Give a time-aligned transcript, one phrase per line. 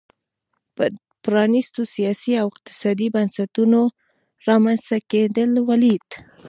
[1.23, 3.81] پرانیستو سیاسي او اقتصادي بنسټونو
[4.47, 6.11] رامنځته کېدل ولیدل.